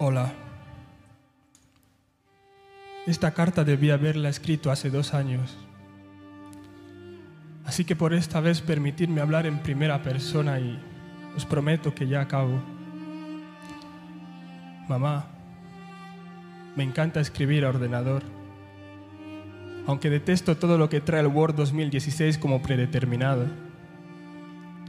[0.00, 0.32] Hola.
[3.08, 5.58] Esta carta debía haberla escrito hace dos años.
[7.64, 10.80] Así que por esta vez permitidme hablar en primera persona y
[11.36, 12.62] os prometo que ya acabo.
[14.86, 15.26] Mamá,
[16.76, 18.22] me encanta escribir a ordenador.
[19.88, 23.46] Aunque detesto todo lo que trae el Word 2016 como predeterminado.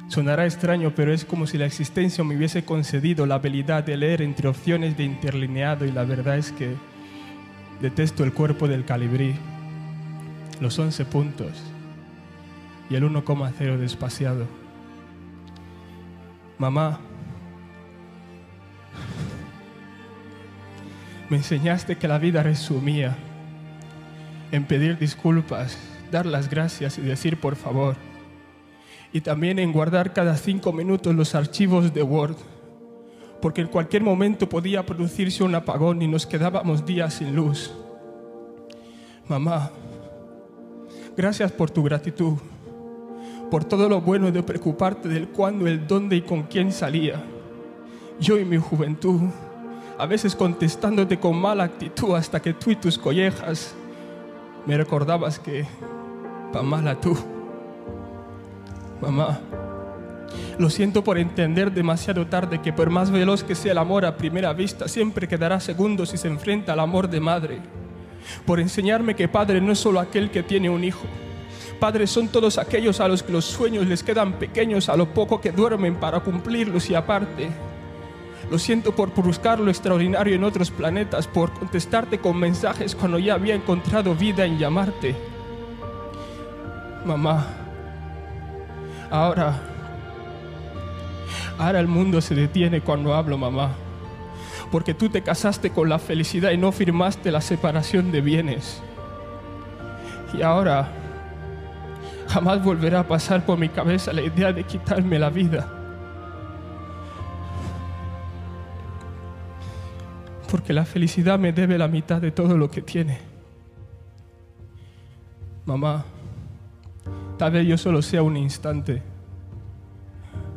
[0.10, 4.24] Sonará extraño, pero es como si la existencia me hubiese concedido la habilidad de leer
[4.24, 6.76] entre opciones de interlineado y la verdad es que
[7.80, 9.36] detesto el cuerpo del calibrí,
[10.60, 11.52] los 11 puntos
[12.90, 14.48] y el 1,0 despaciado.
[16.58, 17.00] Mamá,
[21.30, 23.16] me enseñaste que la vida resumía
[24.52, 25.78] en pedir disculpas,
[26.12, 28.09] dar las gracias y decir por favor
[29.12, 32.36] y también en guardar cada cinco minutos los archivos de Word,
[33.42, 37.72] porque en cualquier momento podía producirse un apagón y nos quedábamos días sin luz.
[39.28, 39.72] Mamá,
[41.16, 42.34] gracias por tu gratitud,
[43.50, 47.24] por todo lo bueno de preocuparte del cuándo, el dónde y con quién salía.
[48.20, 49.22] Yo y mi juventud,
[49.98, 53.74] a veces contestándote con mala actitud hasta que tú y tus collejas
[54.66, 55.66] me recordabas que,
[56.52, 57.18] pa' mala tú.
[59.02, 59.40] Mamá,
[60.58, 64.18] lo siento por entender demasiado tarde que por más veloz que sea el amor a
[64.18, 67.60] primera vista, siempre quedará segundo si se enfrenta al amor de madre.
[68.46, 71.06] Por enseñarme que padre no es solo aquel que tiene un hijo.
[71.80, 75.40] Padres son todos aquellos a los que los sueños les quedan pequeños a lo poco
[75.40, 77.50] que duermen para cumplirlos y aparte.
[78.52, 83.36] Lo siento por buscar lo extraordinario en otros planetas, por contestarte con mensajes cuando ya
[83.36, 85.16] había encontrado vida en llamarte.
[87.06, 87.59] Mamá,
[89.12, 89.60] Ahora,
[91.58, 93.72] ahora el mundo se detiene cuando hablo, mamá.
[94.72, 98.84] Porque tú te casaste con la felicidad y no firmaste la separación de bienes.
[100.34, 100.90] Y ahora
[102.28, 105.68] jamás volverá a pasar por mi cabeza la idea de quitarme la vida.
[110.52, 113.20] Porque la felicidad me debe la mitad de todo lo que tiene.
[115.66, 116.06] Mamá.
[117.40, 119.02] Tal vez yo solo sea un instante.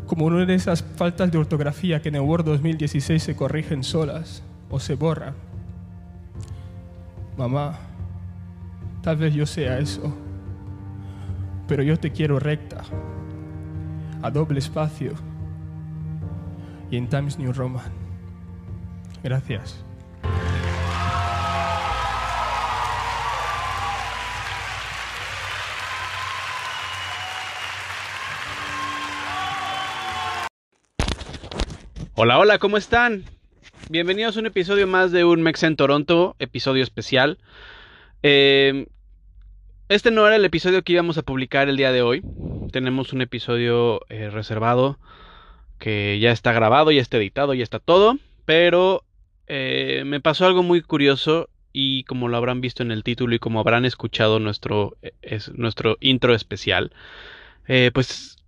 [0.04, 4.43] Como una de esas faltas de ortografía que en el Word 2016 se corrigen solas
[4.69, 5.34] o se borran.
[7.37, 7.78] Mamá,
[9.00, 10.12] tal vez yo sea eso.
[11.69, 12.82] Pero yo te quiero recta,
[14.21, 15.12] a doble espacio
[16.91, 17.92] y en Times New Roman.
[19.22, 19.84] Gracias.
[32.25, 33.25] Hola, hola, ¿cómo están?
[33.91, 37.38] Bienvenidos a un episodio más de un Mex en Toronto, episodio especial.
[38.22, 38.87] Eh,
[39.88, 42.22] este no era el episodio que íbamos a publicar el día de hoy.
[42.71, 45.00] Tenemos un episodio eh, reservado
[45.81, 48.16] que ya está grabado, ya está editado, ya está todo.
[48.44, 49.03] Pero
[49.49, 53.41] eh, me pasó algo muy curioso y como lo habrán visto en el título y
[53.41, 56.93] como habrán escuchado nuestro, es, nuestro intro especial,
[57.93, 58.41] pues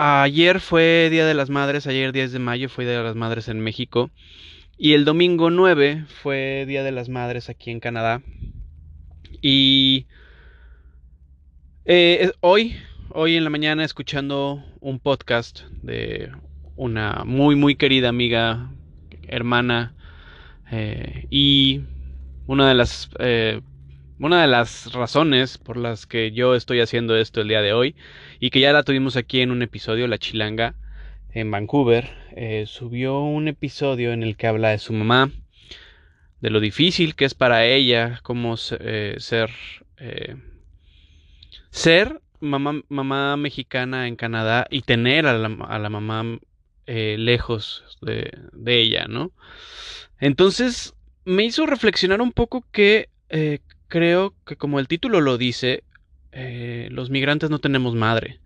[0.00, 3.48] Ayer fue Día de las Madres, ayer 10 de mayo fue Día de las Madres
[3.48, 4.12] en México.
[4.76, 8.22] Y el domingo 9 fue Día de las Madres aquí en Canadá.
[9.42, 10.06] Y
[11.84, 12.76] eh, hoy,
[13.10, 16.30] hoy en la mañana, escuchando un podcast de
[16.76, 18.70] una muy, muy querida amiga,
[19.26, 19.96] hermana,
[20.70, 21.80] eh, y
[22.46, 23.62] una de las eh,
[24.20, 27.94] una de las razones por las que yo estoy haciendo esto el día de hoy
[28.40, 30.74] y que ya la tuvimos aquí en un episodio, La Chilanga,
[31.32, 35.30] en Vancouver, eh, subió un episodio en el que habla de su mamá,
[36.40, 39.50] de lo difícil que es para ella como eh, ser
[39.98, 40.36] eh,
[41.70, 46.38] ser mamá, mamá mexicana en Canadá y tener a la, a la mamá
[46.86, 49.30] lejos de, de, ella, ¿no?
[50.20, 50.94] Entonces
[51.26, 53.10] me hizo reflexionar un poco que
[53.88, 55.84] creo que como el título lo dice,
[56.32, 58.40] eh, los migrantes no tenemos madre.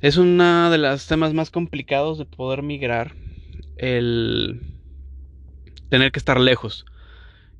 [0.00, 3.14] Es uno de los temas más complicados de poder migrar,
[3.76, 4.60] el
[5.88, 6.84] tener que estar lejos.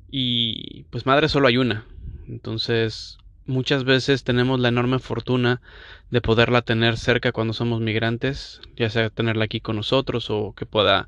[0.09, 1.87] Y pues madre solo hay una.
[2.27, 5.61] Entonces muchas veces tenemos la enorme fortuna
[6.09, 10.65] de poderla tener cerca cuando somos migrantes, ya sea tenerla aquí con nosotros o que
[10.65, 11.07] pueda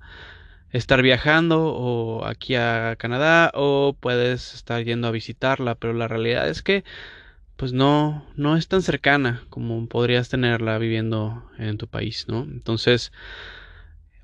[0.77, 6.49] estar viajando o aquí a Canadá o puedes estar yendo a visitarla, pero la realidad
[6.49, 6.83] es que
[7.55, 12.43] pues no no es tan cercana como podrías tenerla viviendo en tu país, ¿no?
[12.43, 13.11] Entonces,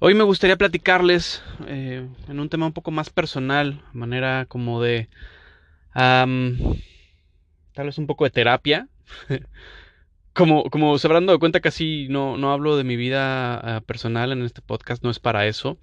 [0.03, 5.09] Hoy me gustaría platicarles eh, en un tema un poco más personal, manera como de
[5.93, 8.87] tal vez un poco de terapia.
[10.33, 14.31] como, como se habrán dado cuenta, casi no, no hablo de mi vida ah, personal
[14.31, 15.77] en este podcast, no es para eso.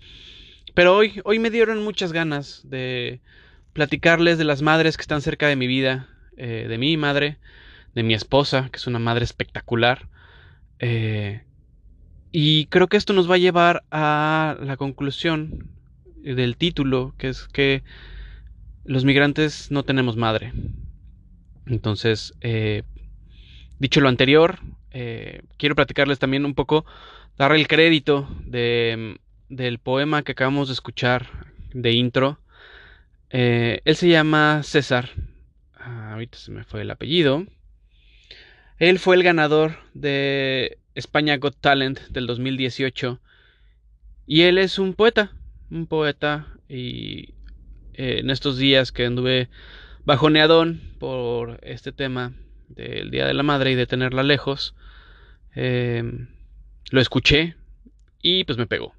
[0.79, 3.19] Pero hoy, hoy me dieron muchas ganas de
[3.73, 7.39] platicarles de las madres que están cerca de mi vida, eh, de mi madre,
[7.97, 10.07] de mi esposa, que es una madre espectacular.
[10.79, 11.43] Eh,
[12.31, 15.67] y creo que esto nos va a llevar a la conclusión
[16.23, 17.83] del título, que es que
[18.85, 20.53] los migrantes no tenemos madre.
[21.67, 22.85] Entonces, eh,
[23.81, 24.61] dicho lo anterior,
[24.93, 26.87] eh, quiero platicarles también un poco,
[27.37, 31.27] dar el crédito de, del poema que acabamos de escuchar
[31.73, 32.39] de intro.
[33.31, 35.11] Eh, él se llama César.
[35.77, 37.47] Ah, ahorita se me fue el apellido.
[38.79, 43.21] Él fue el ganador de España Got Talent del 2018.
[44.27, 45.33] Y él es un poeta,
[45.71, 46.47] un poeta.
[46.69, 47.35] Y
[47.95, 49.49] eh, en estos días que anduve
[50.05, 52.33] bajoneadón por este tema
[52.69, 54.75] del Día de la Madre y de tenerla lejos,
[55.55, 56.03] eh,
[56.91, 57.57] lo escuché
[58.23, 58.98] y pues me pegó.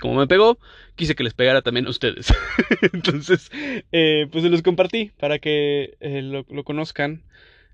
[0.00, 0.58] Como me pegó,
[0.96, 2.32] quise que les pegara también a ustedes.
[2.92, 3.50] Entonces,
[3.92, 7.22] eh, pues se los compartí para que lo, lo, conozcan.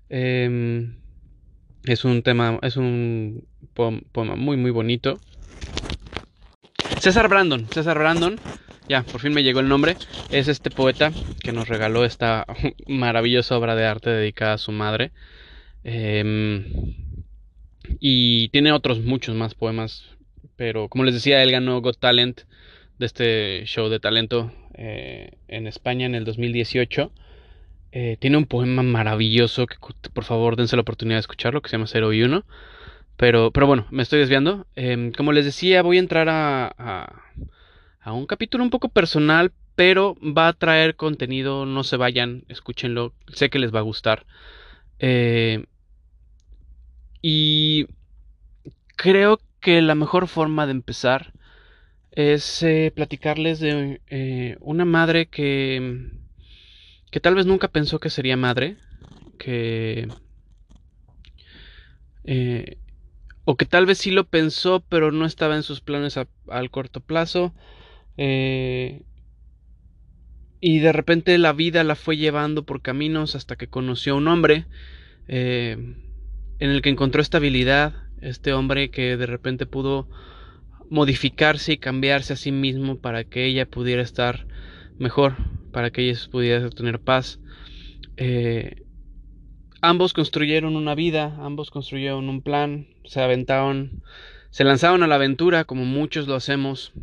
[0.09, 0.95] Em,
[1.85, 5.19] es un tema, es un poema muy, muy bonito.
[6.99, 8.39] César Brandon, César Brandon,
[8.87, 9.97] ya, por fin me llegó el nombre,
[10.29, 11.11] es este poeta
[11.43, 12.45] que nos regaló esta
[12.87, 15.11] maravillosa obra de arte dedicada a su madre.
[15.83, 16.65] Em,
[17.99, 20.14] y tiene otros muchos más poemas,
[20.55, 22.41] pero como les decía, él ganó Got Talent
[22.97, 27.11] de este show de talento eh, en España en el 2018.
[27.91, 29.77] Eh, tiene un poema maravilloso que
[30.13, 32.45] por favor dense la oportunidad de escucharlo, que se llama 0 y 1.
[33.17, 34.67] Pero, pero bueno, me estoy desviando.
[34.75, 36.67] Em, como les decía, voy a entrar a,
[38.01, 43.13] a, un capítulo un poco personal, pero va a traer contenido, no se vayan, escúchenlo,
[43.33, 44.25] sé que les va a gustar.
[44.99, 45.65] Eh,
[47.21, 47.87] y
[48.95, 51.33] creo que la mejor forma de empezar
[52.11, 53.99] es eh, platicarles de
[54.61, 56.11] una madre que
[57.15, 58.75] que tal vez nunca pensó que sería madre,
[59.39, 60.09] que...
[62.25, 62.77] Eh,
[63.45, 66.99] o que tal vez sí lo pensó, pero no estaba en sus planes al corto
[66.99, 67.53] plazo.
[68.17, 69.03] Eh,
[70.59, 74.27] y de repente la vida la fue llevando por caminos hasta que conoció a un
[74.27, 74.65] hombre
[75.29, 75.77] eh,
[76.59, 78.04] en el que encontró estabilidad.
[78.21, 80.07] Este hombre que de repente pudo
[80.89, 84.47] modificarse y cambiarse a sí mismo para que ella pudiera estar
[84.97, 85.35] mejor
[85.75, 87.41] para que ellos pudieran tener paz.
[88.15, 88.83] Eh,
[89.81, 94.01] ambos construyeron una vida, ambos construyeron un plan, se aventaron,
[94.51, 96.93] se lanzaron a la aventura como muchos lo hacemos,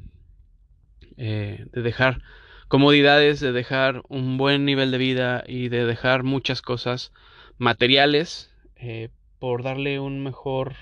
[1.19, 2.23] eh, de dejar
[2.69, 7.13] comodidades, de dejar un buen nivel de vida y de dejar muchas cosas
[7.59, 10.77] materiales eh, por darle un mejor,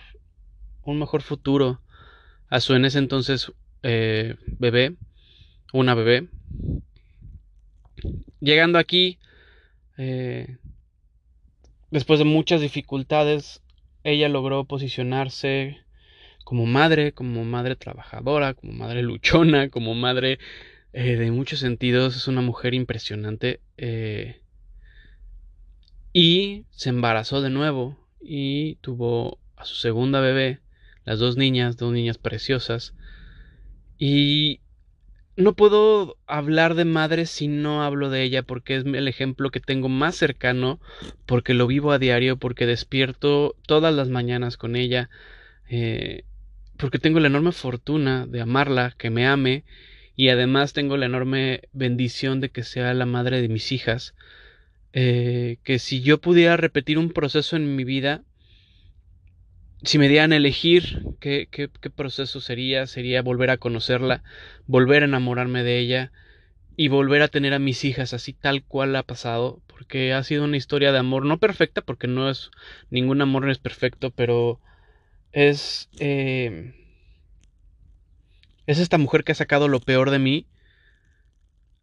[0.85, 1.81] un mejor futuro
[2.49, 4.97] a su en ese entonces bebé,
[5.73, 6.29] una bebé.
[8.41, 9.19] Llegando aquí,
[9.99, 10.57] eh,
[11.91, 13.63] después de muchas dificultades,
[14.03, 15.79] ella logró posicionarse
[16.45, 20.39] como madre, como madre trabajadora, como madre luchona, como madre
[20.93, 22.17] eh, de muchos sentidos.
[22.17, 23.61] Es una mujer impresionante.
[23.77, 24.41] Eh,
[26.13, 30.61] y se embarazó de nuevo y tuvo a su segunda bebé,
[31.05, 32.95] las dos niñas, dos niñas preciosas.
[33.99, 34.61] Y
[35.37, 39.61] no puedo hablar de madre si no hablo de ella porque es el ejemplo que
[39.61, 40.81] tengo más cercano,
[41.27, 45.11] porque lo vivo a diario, porque despierto todas las mañanas con ella,
[45.69, 46.25] eh,
[46.77, 49.65] porque tengo la enorme fortuna de amarla, que me ame
[50.17, 54.15] y además tengo la enorme bendición de que sea la madre de mis hijas,
[54.93, 58.23] eh, que si yo pudiera repetir un proceso en mi vida,
[59.85, 64.23] si me dieran a elegir ¿qué, proceso sería, sería volver a conocerla,
[64.67, 66.13] volver a enamorarme de ella
[66.77, 70.45] y volver a tener a mis hijas así tal cual ha pasado, porque ha sido
[70.45, 72.51] una historia de amor no perfecta, porque no es
[72.91, 74.61] ningún amor no es perfecto, pero
[75.33, 76.75] es eh,
[78.67, 80.47] es esta mujer que ha sacado lo peor de mí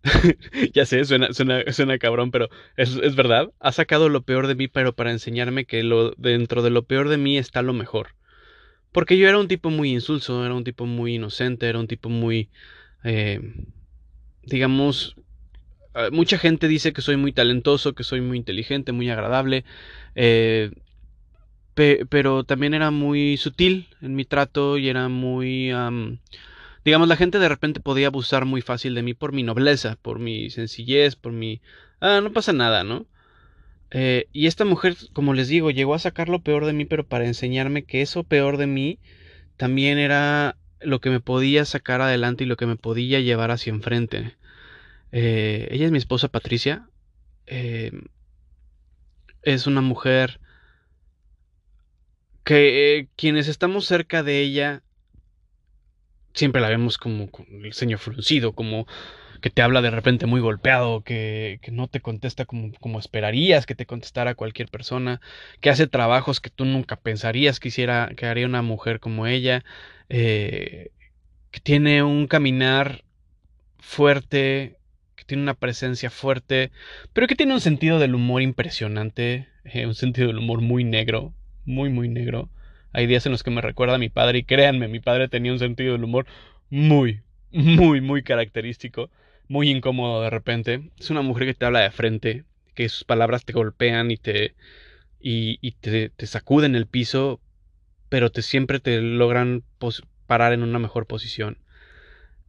[0.73, 3.51] ya sé, suena, suena, cabrón, pero es, es, verdad.
[3.59, 7.09] Ha sacado lo peor de mí, pero para enseñarme que lo, dentro de lo peor
[7.09, 8.09] de mí está lo mejor.
[8.91, 12.09] Porque yo era un tipo muy insulso, era un tipo muy inocente, era un tipo
[12.09, 12.49] muy...
[13.03, 13.39] Eh,
[14.43, 15.15] digamos...
[15.95, 19.65] Eh, mucha gente dice que soy muy talentoso, que soy muy inteligente, muy agradable.
[20.15, 20.71] Eh,
[22.09, 25.71] pero también era muy sutil en mi trato y era muy
[26.87, 30.19] digamos, la gente de repente podía abusar muy fácil de mí por mi nobleza, por
[30.19, 31.59] mi sencillez, por mi...
[31.99, 33.05] Ah, no pasa nada, ¿no?
[33.91, 37.05] Eh, y esta mujer, como les digo, llegó a sacar lo peor de mí, pero
[37.05, 38.99] para enseñarme que eso peor de mí
[39.57, 43.71] también era lo que me podía sacar adelante y lo que me podía llevar hacia
[43.71, 44.37] enfrente.
[45.11, 46.87] Eh, ella es mi esposa Patricia.
[47.47, 47.91] Eh,
[49.41, 50.39] es una mujer
[52.45, 54.83] que quienes estamos cerca de ella
[56.37, 58.87] siempre la vemos como con el ceño fruncido, como
[59.41, 63.65] que te habla de repente muy golpeado, que, que no te contesta como, como, esperarías
[63.65, 65.21] que te contestara cualquier persona,
[65.61, 69.63] que hace trabajos que tú nunca pensarías que hiciera, que haría una mujer como ella,
[70.09, 70.91] eh,
[71.51, 73.03] que tiene un caminar
[73.79, 74.77] fuerte,
[75.15, 76.71] que tiene una presencia fuerte,
[77.13, 81.33] pero que tiene un sentido del humor impresionante, eh, un sentido del humor muy negro,
[81.65, 82.49] muy, muy negro.
[82.97, 85.51] Hay días en los que me recuerda a mi padre y créanme, mi padre tenía
[85.51, 86.25] un sentido del humor
[86.69, 89.09] muy, muy, muy característico
[89.47, 90.89] muy incómodo de repente.
[90.99, 94.55] Es una mujer que te habla de frente, que sus palabras te golpean y te,
[95.19, 97.39] y, te, te, sacuden el piso,
[98.09, 99.63] pero te siempre te logran
[100.27, 101.57] parar en una mejor posición.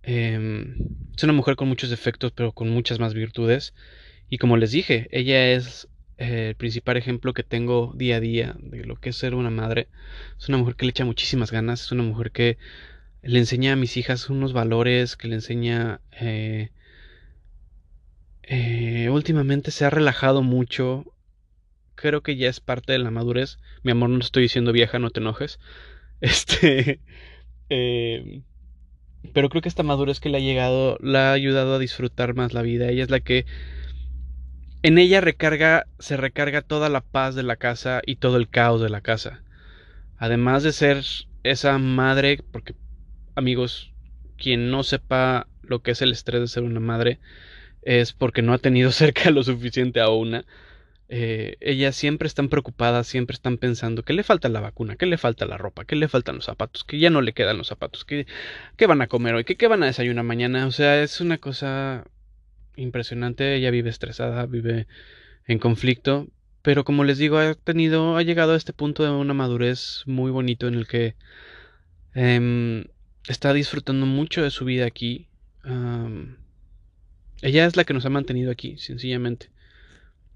[0.03, 0.77] Em,
[1.17, 3.75] es una mujer con muchos defectos, pero con muchas más virtudes.
[4.29, 5.89] Y como les dije, ella es
[6.19, 9.89] el principal ejemplo que tengo día a día de lo que es ser una madre.
[10.39, 12.59] Es una mujer que le echa muchísimas ganas, es una mujer que
[13.23, 16.71] le enseña a mis hijas unos valores, que le enseña eh,
[18.51, 21.05] eh, últimamente se ha relajado mucho.
[21.95, 23.59] Creo que ya es parte de la madurez.
[23.83, 25.59] Mi amor, no estoy diciendo vieja, no te enojes.
[26.21, 27.01] Este.
[27.71, 28.43] Eh,
[29.33, 32.55] pero creo que esta madurez que le ha llegado la ha ayudado a disfrutar más
[32.55, 32.89] la vida.
[32.89, 33.47] Ella es la que.
[34.83, 38.81] En ella recarga, se recarga toda la paz de la casa y todo el caos
[38.81, 39.43] de la casa.
[40.19, 41.03] Además de ser
[41.43, 42.75] esa madre, porque
[43.35, 43.93] amigos,
[44.37, 47.19] quien no sepa lo que es el estrés de ser una madre,
[47.83, 50.45] es porque no ha tenido cerca lo suficiente a una.
[51.11, 55.17] Eh, ellas siempre están preocupadas, siempre están pensando que le falta la vacuna, que le
[55.17, 58.05] falta la ropa, que le faltan los zapatos, que ya no le quedan los zapatos,
[58.05, 58.27] que,
[58.87, 60.67] van a comer hoy, que qué van a desayunar mañana.
[60.67, 62.05] O sea, es una cosa
[62.79, 63.55] impresionante.
[63.55, 64.87] Ella vive estresada, vive
[65.47, 66.29] en conflicto,
[66.63, 70.31] pero como les digo, ha tenido, ha llegado a este punto de una madurez muy
[70.31, 71.17] bonito en el que
[72.15, 72.85] em,
[73.29, 75.29] está disfrutando mucho de su vida aquí.
[77.43, 79.51] Ella es la que nos ha mantenido aquí, sencillamente.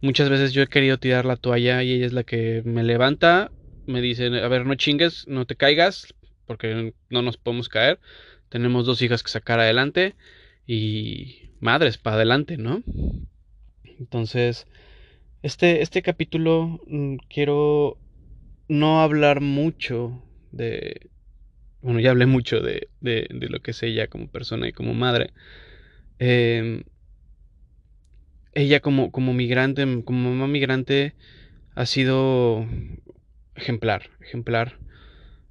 [0.00, 3.50] Muchas veces yo he querido tirar la toalla y ella es la que me levanta,
[3.86, 6.14] me dice, a ver, no chingues, no te caigas,
[6.46, 7.98] porque no nos podemos caer.
[8.48, 10.14] Tenemos dos hijas que sacar adelante
[10.66, 12.82] y madres para adelante, ¿no?
[13.98, 14.66] Entonces,
[15.42, 17.96] este, este capítulo mm, quiero
[18.68, 21.08] no hablar mucho de...
[21.80, 24.94] Bueno, ya hablé mucho de, de, de lo que es ella como persona y como
[24.94, 25.32] madre.
[26.18, 26.84] Eh,
[28.54, 31.14] ella como, como migrante, como mamá migrante,
[31.74, 32.66] ha sido
[33.54, 34.78] ejemplar, ejemplar,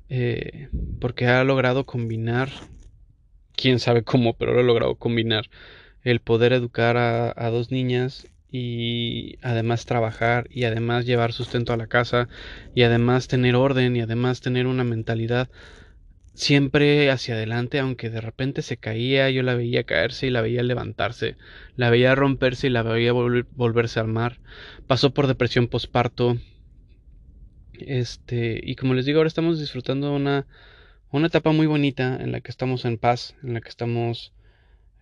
[0.10, 2.50] eh, porque ha logrado combinar,
[3.56, 5.50] quién sabe cómo, pero ha logrado combinar
[6.03, 11.88] el poder educar a, dos niñas y además trabajar y además llevar sustento a la
[11.88, 12.27] casa
[12.75, 15.50] y además tener orden y además tener una mentalidad
[16.34, 20.63] siempre hacia adelante, aunque de repente se caía, yo la veía caerse y la veía
[20.63, 21.36] levantarse,
[21.75, 24.39] la veía romperse y la veía volverse a armar.
[24.88, 26.38] Pasó por depresión posparto.
[27.74, 30.46] Este, y como les digo, ahora estamos disfrutando una,
[31.12, 34.34] una etapa muy bonita en la que estamos en paz, en la que estamos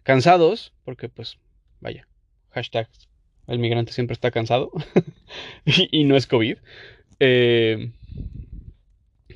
[0.10, 1.38] cansados, porque pues,
[1.82, 2.08] vaya,
[2.50, 2.90] hashtag,
[3.46, 4.72] el migrante siempre está cansado
[5.66, 6.58] y, no es COVID.
[7.20, 7.92] Eh,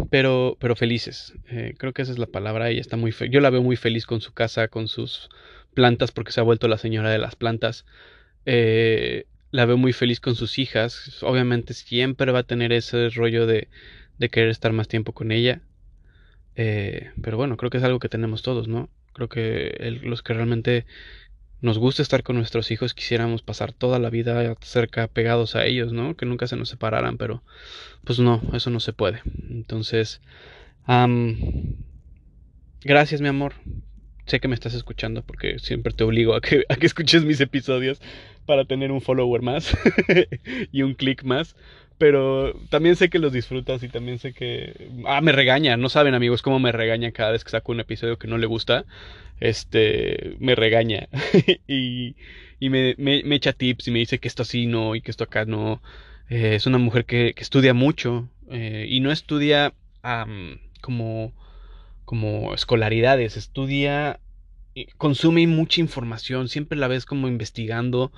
[0.09, 1.35] pero, pero felices.
[1.47, 2.71] Eh, creo que esa es la palabra.
[2.71, 5.29] Ella está muy Yo la veo muy feliz con su casa, con sus
[5.75, 7.85] plantas, porque se ha vuelto la señora de las plantas.
[8.47, 11.21] Eh, la veo muy feliz con sus hijas.
[11.21, 13.67] Obviamente siempre va a tener ese rollo de,
[14.17, 15.61] de querer estar más tiempo con ella.
[16.55, 18.89] Pero bueno, creo que es algo que tenemos todos, ¿no?
[19.13, 20.85] Creo que los que realmente
[21.61, 25.93] nos gusta estar con nuestros hijos, quisiéramos pasar toda la vida cerca, pegados a ellos,
[25.93, 26.15] ¿no?
[26.17, 27.41] Que nunca se nos separaran, pero
[28.03, 29.21] pues no, eso no se puede.
[29.49, 30.21] Entonces,
[32.83, 33.53] gracias mi amor.
[34.25, 37.41] Sé que me estás escuchando porque siempre te obligo a que, a que escuches mis
[37.41, 38.01] episodios
[38.45, 39.77] para tener un follower más
[40.71, 41.55] y un click más.
[41.97, 44.89] Pero también sé que los disfrutas y también sé que...
[45.05, 45.77] Ah, me regaña.
[45.77, 48.47] No saben amigos cómo me regaña cada vez que saco un episodio que no le
[48.47, 48.85] gusta
[49.43, 51.09] este, me regaña
[51.67, 52.15] y,
[52.59, 55.25] y me, me, echa tips y me dice que esto así no y que esto
[55.25, 55.81] acá no.
[56.29, 59.73] Eh, es una mujer que, que estudia mucho eh, y no estudia
[60.81, 61.33] como,
[62.13, 64.19] como escolaridades, estudia,
[64.97, 68.11] consume mucha información, siempre la ves como investigando,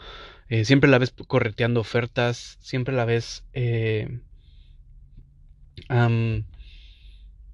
[0.49, 3.45] eh, siempre la ves correteando ofertas, siempre la ves...
[3.53, 4.19] Eh,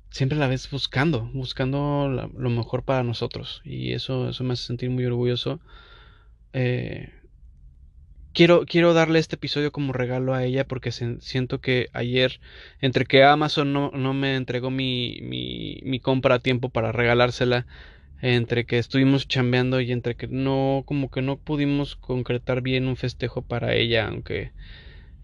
[0.09, 3.61] siempre la ves buscando, buscando lo mejor para nosotros.
[3.63, 5.59] Y eso, eso me hace sentir muy orgulloso.
[6.53, 7.13] Eh,
[8.33, 12.39] quiero, quiero darle este episodio como regalo a ella porque siento que ayer,
[12.79, 17.67] entre que Amazon no, no me entregó mi, mi, mi, compra a tiempo para regalársela,
[18.21, 22.95] entre que estuvimos chambeando y entre que no, como que no pudimos concretar bien un
[22.97, 24.51] festejo para ella, aunque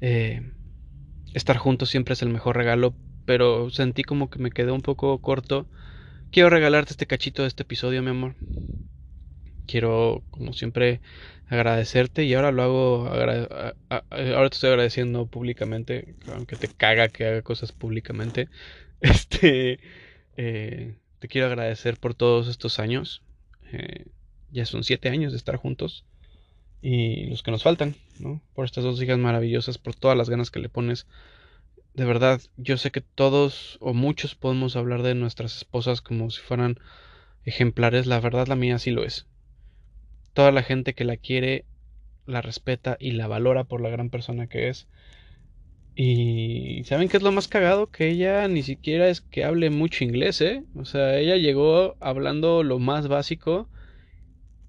[0.01, 0.41] eh,
[1.33, 2.95] estar juntos siempre es el mejor regalo,
[3.25, 5.67] pero sentí como que me quedé un poco corto.
[6.31, 8.35] Quiero regalarte este cachito de este episodio, mi amor.
[9.67, 11.01] Quiero, como siempre,
[11.49, 17.41] agradecerte y ahora lo hago, ahora te estoy agradeciendo públicamente, aunque te caga que haga
[17.41, 18.49] cosas públicamente.
[18.99, 19.79] Este,
[20.37, 23.21] eh, te quiero agradecer por todos estos años.
[23.71, 24.05] Eh,
[24.51, 26.03] ya son siete años de estar juntos
[26.81, 28.41] y los que nos faltan, ¿no?
[28.55, 31.05] Por estas dos hijas maravillosas, por todas las ganas que le pones
[31.97, 36.41] de verdad, yo sé que todos o muchos podemos hablar de nuestras esposas como si
[36.41, 36.77] fueran
[37.43, 38.05] ejemplares.
[38.05, 39.25] La verdad, la mía sí lo es.
[40.37, 41.65] Toda la gente que la quiere,
[42.27, 44.87] la respeta y la valora por la gran persona que es.
[45.95, 47.89] Y ¿saben qué es lo más cagado?
[47.89, 50.61] Que ella ni siquiera es que hable mucho inglés, ¿eh?
[50.75, 53.67] O sea, ella llegó hablando lo más básico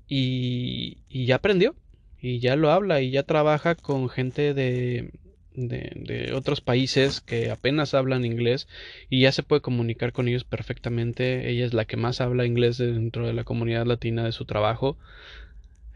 [0.08, 1.76] y, y ya aprendió.
[2.18, 5.10] Y ya lo habla y ya trabaja con gente de,
[5.52, 8.68] de, otros países que apenas hablan inglés
[9.10, 11.50] y ya se puede comunicar con ellos perfectamente.
[11.50, 14.96] Ella es la que más habla inglés dentro de la comunidad latina de su trabajo.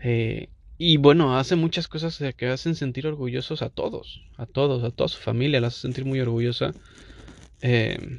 [0.02, 4.90] Eh, y bueno, hace muchas cosas que hacen sentir orgullosos a todos, a todos, a
[4.90, 6.73] toda su familia, la hace sentir muy orgullosa.
[7.61, 8.18] Eh,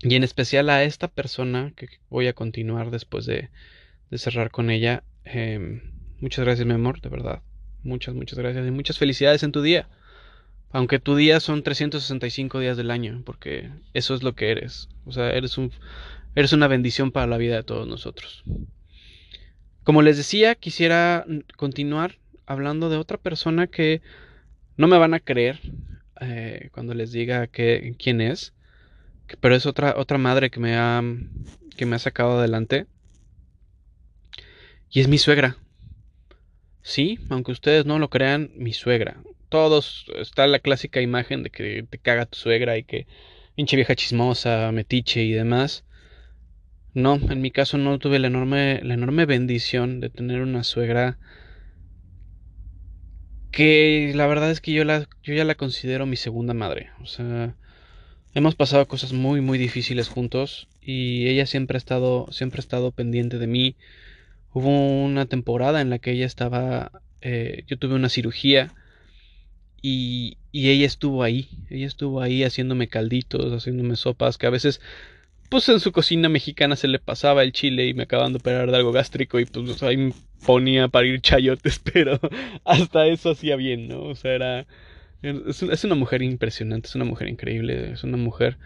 [0.00, 3.48] y en especial a esta persona que voy a continuar después de,
[4.12, 5.04] cerrar con ella.
[5.24, 5.80] Eh,
[6.20, 7.40] muchas gracias, mi amor, de verdad.
[7.82, 9.88] Muchas, muchas gracias y muchas felicidades en tu día.
[10.70, 14.88] Aunque tu día son 365 días del año, porque eso es lo que eres.
[15.06, 15.72] O sea, eres un
[16.34, 18.42] eres una bendición para la vida de todos nosotros.
[19.84, 24.02] Como les decía, quisiera continuar hablando de otra persona que
[24.76, 25.60] no me van a creer
[26.20, 28.54] eh, cuando les diga que, quién es,
[29.40, 31.02] pero es otra, otra madre que me, ha,
[31.76, 32.86] que me ha sacado adelante.
[34.90, 35.56] Y es mi suegra.
[36.82, 41.82] Sí, aunque ustedes no lo crean, mi suegra todos está la clásica imagen de que
[41.82, 43.06] te caga tu suegra y que
[43.54, 45.84] pinche vieja chismosa, metiche y demás.
[46.94, 51.18] No, en mi caso no tuve la enorme, la enorme bendición de tener una suegra
[53.50, 56.90] que la verdad es que yo, la, yo ya la considero mi segunda madre.
[57.02, 57.54] O sea,
[58.34, 62.92] hemos pasado cosas muy, muy difíciles juntos y ella siempre ha estado, siempre ha estado
[62.92, 63.76] pendiente de mí.
[64.52, 68.74] Hubo una temporada en la que ella estaba, eh, yo tuve una cirugía
[69.82, 74.80] y, ella estuvo ahí, ella estuvo ahí haciéndome calditos, haciéndome sopas, que a veces,
[75.52, 78.70] pues en su cocina mexicana se le pasaba el chile y me acaban de operar
[78.70, 80.14] de algo gástrico y pues ahí me
[80.46, 82.18] ponía para ir chayotes, pero
[82.64, 84.02] hasta eso hacía bien, ¿no?
[84.04, 84.66] O sea, era...
[85.20, 88.56] Es una mujer impresionante, es una mujer increíble, es una mujer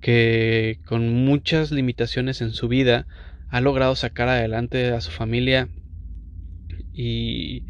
[0.00, 3.06] que con muchas limitaciones en su vida
[3.50, 5.68] ha logrado sacar adelante a su familia
[6.94, 7.64] y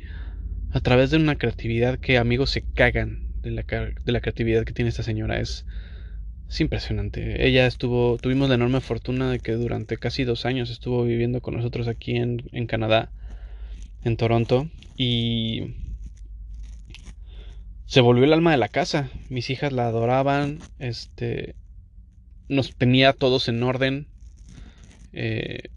[0.71, 4.73] a través de una creatividad que amigos se cagan de la, de la creatividad que
[4.73, 5.41] tiene esta señora.
[5.41, 5.67] Es,
[6.49, 7.47] es impresionante.
[7.47, 11.55] Ella estuvo, tuvimos la enorme fortuna de que durante casi dos años estuvo viviendo con
[11.55, 13.11] nosotros aquí en, en Canadá,
[14.03, 15.75] en Toronto, y
[17.87, 19.11] se volvió el alma de la casa.
[19.29, 21.55] Mis hijas la adoraban, este,
[22.49, 24.07] nos tenía todos en orden.
[25.13, 25.71] Eh,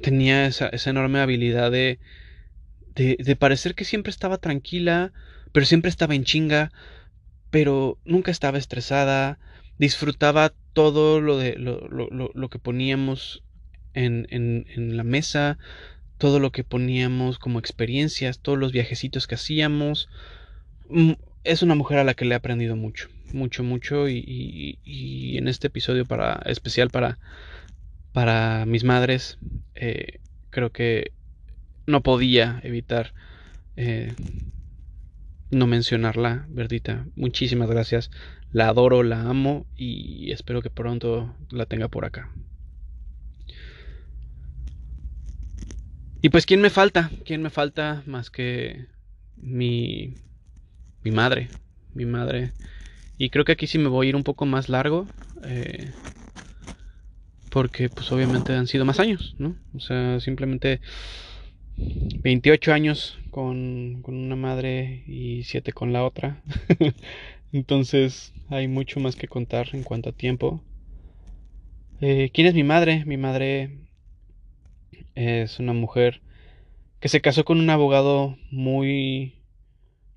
[0.00, 1.98] tenía esa, esa enorme habilidad de
[2.94, 5.12] de, parecer que siempre estaba tranquila,
[5.52, 6.72] pero siempre estaba en chinga,
[7.50, 9.38] pero nunca estaba estresada,
[9.78, 13.42] disfrutaba todo lo, de, lo, lo, lo que poníamos
[13.94, 15.58] en, en, en, la mesa,
[16.18, 20.08] todo lo que poníamos como experiencias, todos los viajecitos que hacíamos.
[20.88, 21.12] Mm,
[21.44, 25.48] es una mujer a la que le he aprendido mucho, mucho, mucho y, y, en
[25.48, 27.18] este episodio para, especial para,
[28.12, 29.38] para mis madres,
[29.74, 31.12] eh, creo que
[31.86, 33.14] no podía evitar
[33.76, 34.12] eh,
[35.50, 37.06] no mencionarla, Verdita.
[37.16, 38.10] Muchísimas gracias.
[38.52, 42.30] La adoro, la amo y espero que pronto la tenga por acá.
[46.22, 47.10] Y pues, ¿quién me falta?
[47.24, 48.86] ¿Quién me falta más que
[49.36, 50.18] mi,
[51.02, 51.48] mi madre?
[51.94, 52.52] Mi madre.
[53.16, 55.06] Y creo que aquí sí me voy a ir un poco más largo.
[55.44, 55.92] Eh,
[57.50, 59.56] porque pues obviamente han sido más años, ¿no?
[59.74, 60.80] O sea, simplemente
[62.22, 66.42] 28 años con, con una madre y 7 con la otra.
[67.52, 70.62] Entonces hay mucho más que contar en cuanto a tiempo.
[72.00, 73.04] Eh, ¿Quién es mi madre?
[73.04, 73.78] Mi madre
[75.14, 76.22] es una mujer
[77.00, 79.34] que se casó con un abogado muy,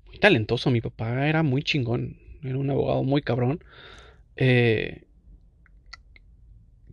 [0.06, 0.70] muy talentoso.
[0.70, 3.62] Mi papá era muy chingón, era un abogado muy cabrón.
[4.36, 5.04] Eh,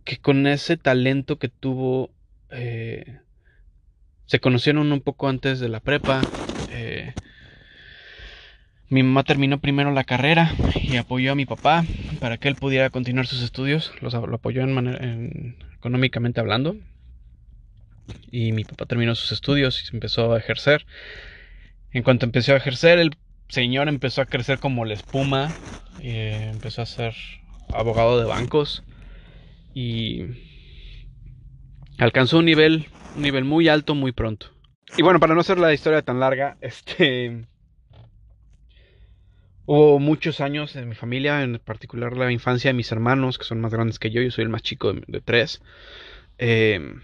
[0.04, 2.10] que con ese talento que tuvo,
[2.50, 3.20] eh,
[4.32, 6.22] se conocieron un poco antes de la prepa.
[6.70, 7.12] Eh,
[8.88, 11.84] mi mamá terminó primero la carrera y apoyó a mi papá
[12.18, 13.92] para que él pudiera continuar sus estudios.
[14.00, 16.76] Lo apoyó en en, económicamente hablando.
[18.30, 20.86] Y mi papá terminó sus estudios y se empezó a ejercer.
[21.90, 23.10] En cuanto empezó a ejercer, el
[23.48, 25.52] señor empezó a crecer como la espuma.
[26.00, 27.14] Eh, empezó a ser
[27.68, 28.82] abogado de bancos.
[29.74, 30.24] Y
[31.98, 32.86] alcanzó un nivel,
[33.16, 34.46] un nivel muy alto muy pronto.
[34.96, 37.46] Y bueno, para no hacer la historia tan larga, este
[39.64, 43.60] Hubo muchos años en mi familia, en particular la infancia de mis hermanos, que son
[43.60, 45.62] más grandes que yo, yo soy el más chico de, tres.
[46.38, 46.94] Eh,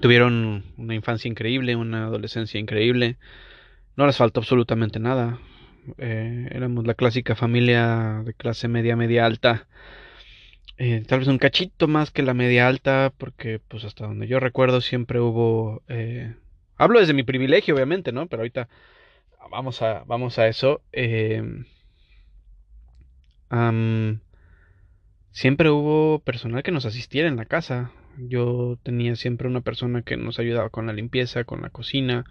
[0.00, 3.16] tuvieron una infancia increíble, una adolescencia increíble.
[3.96, 5.38] No les faltó absolutamente nada.
[5.96, 9.66] Eh, éramos la clásica familia de clase media, media alta.
[10.76, 14.40] Eh, tal vez un cachito más que la media alta, porque pues hasta donde yo
[14.40, 15.82] recuerdo siempre hubo...
[15.88, 16.34] Eh,
[16.76, 18.26] hablo desde mi privilegio, obviamente, ¿no?
[18.26, 18.68] Pero ahorita
[19.50, 20.82] vamos a, vamos a eso.
[25.30, 27.92] siempre hubo personal que nos asistiera en la casa.
[28.18, 32.24] Yo tenía siempre una persona que nos ayudaba con la limpieza, con la cocina,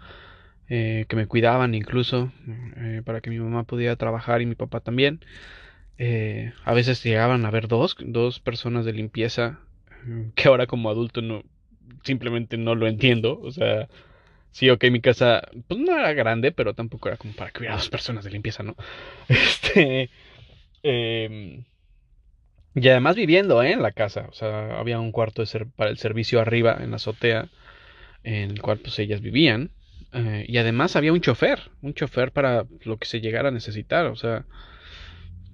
[0.69, 2.31] eh, que me cuidaban incluso,
[2.77, 5.19] eh, para que mi mamá pudiera trabajar y mi papá también.
[5.97, 9.59] Eh, a veces llegaban a ver dos, dos personas de limpieza,
[10.35, 11.43] que ahora como adulto no,
[12.03, 13.39] simplemente no lo entiendo.
[13.41, 13.87] O sea,
[14.51, 17.77] sí, ok, mi casa, pues no era grande, pero tampoco era como para cuidar a
[17.77, 18.75] dos personas de limpieza, ¿no?
[19.27, 20.09] Este...
[20.85, 21.63] Eh,
[22.75, 23.71] y además viviendo ¿eh?
[23.71, 24.27] en la casa.
[24.29, 27.49] O sea, había un cuarto de ser para el servicio arriba, en la azotea,
[28.23, 29.71] en el cual pues ellas vivían.
[30.13, 34.07] Eh, y además había un chofer, un chofer para lo que se llegara a necesitar.
[34.07, 34.45] O sea,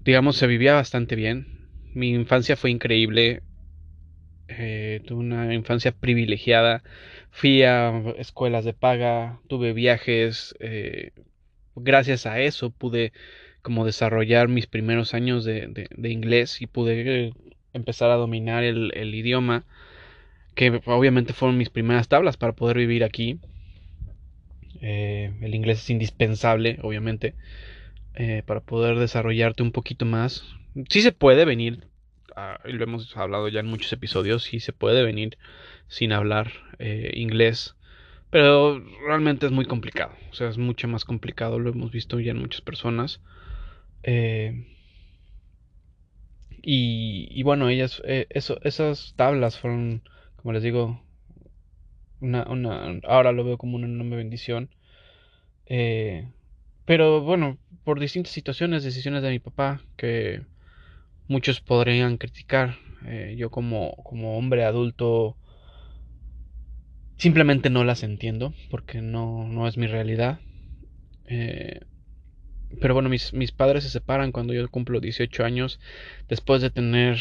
[0.09, 1.67] digamos, se vivía bastante bien.
[1.93, 3.43] Mi infancia fue increíble.
[4.47, 6.81] Eh, tuve una infancia privilegiada.
[7.29, 10.55] Fui a escuelas de paga, tuve viajes.
[11.75, 13.13] gracias a eso pude
[13.61, 17.33] como desarrollar mis primeros años de, inglés y pude eh,
[17.73, 19.63] empezar a dominar el, idioma,
[20.55, 23.39] que obviamente fueron mis primeras tablas para poder vivir aquí.
[24.81, 27.35] Eh, el inglés es indispensable, obviamente,
[28.19, 30.43] eh, para poder desarrollarte un poquito más.
[30.89, 31.88] Sí se puede venir,
[32.36, 35.39] ah, lo hemos hablado ya en muchos episodios, sí se puede venir
[35.88, 37.75] sin hablar inglés.
[38.29, 40.13] Pero realmente es muy complicado.
[40.32, 41.60] O sea, es mucho más complicado.
[41.60, 43.21] Lo hemos visto ya en muchas personas.
[44.03, 44.65] Eh,
[46.62, 50.03] y, bueno, ellas, eh, eso, esas tablas fueron,
[50.36, 51.01] como les digo,
[52.19, 54.69] una, una, ahora lo veo como una enorme bendición.
[55.65, 56.27] Eh,
[56.89, 60.41] pero bueno, por distintas situaciones, decisiones de mi papá, que
[61.28, 62.78] muchos podrían criticar,
[63.38, 65.38] yo como, como hombre adulto
[67.15, 70.39] simplemente no las entiendo, porque no, no es mi realidad.
[71.28, 71.82] Eh,
[72.82, 75.80] pero bueno, mis, mis padres se separan cuando yo cumplo 18 años,
[76.28, 77.19] después de tener,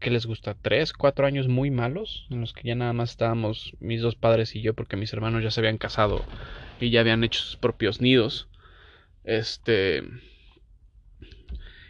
[0.00, 0.56] ¿qué les gusta?
[0.62, 4.56] 3, 4 años muy malos, en los que ya nada más estábamos mis dos padres
[4.56, 6.24] y yo, porque mis hermanos ya se habían casado
[6.80, 8.48] y ya habían hecho sus propios nidos.
[9.26, 10.02] Este...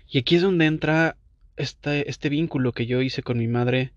[0.09, 1.17] Y aquí es donde entra
[1.57, 3.93] este, este vínculo que yo hice con mi madre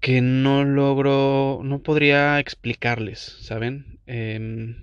[0.00, 3.98] que no logro, no podría explicarles, ¿saben?
[4.06, 4.76] Eh,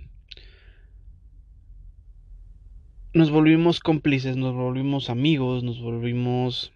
[3.14, 6.72] nos volvimos cómplices, nos volvimos amigos, nos volvimos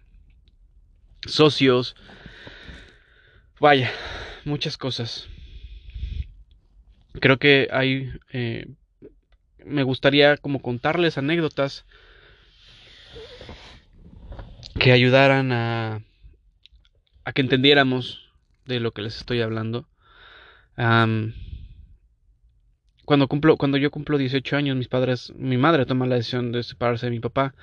[1.27, 1.95] socios.
[3.59, 3.91] Vaya,
[4.43, 5.27] muchas cosas.
[7.19, 8.09] Creo que hay...
[8.33, 8.67] Eh,
[9.65, 11.85] me gustaría como contarles anécdotas
[14.79, 16.01] que ayudaran a,
[17.33, 18.29] que entendiéramos
[18.65, 19.87] de lo que les estoy hablando
[23.11, 26.63] cuando cumplo, cuando yo cumplo 18 años, mis padres, mi madre toma la decisión de
[26.63, 27.53] separarse de mi papá.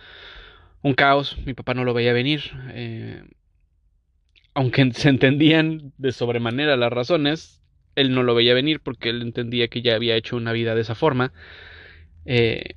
[0.83, 2.43] Un caos, mi papá no lo veía venir.
[2.73, 3.23] Eh,
[4.53, 7.63] aunque se entendían de sobremanera las razones,
[7.95, 10.83] él no lo veía venir porque él entendía que ya había hecho una vida de
[10.83, 11.33] esa forma.
[12.31, 12.75] Eh,